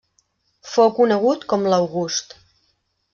[0.69, 2.35] Fou conegut com l'August.